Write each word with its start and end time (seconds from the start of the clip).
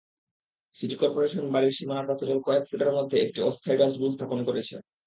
City 0.77 0.95
corporation 0.95 1.45
বাড়ির 1.53 1.75
সীমানাপ্রাচীরের 1.77 2.39
কয়েক 2.45 2.63
ফুটের 2.69 2.91
মধ্যে 2.97 3.15
একটি 3.19 3.39
অস্থায়ী 3.41 3.77
ডাস্টবিন 3.77 4.11
স্থাপন 4.11 4.39
করেছে। 4.47 4.75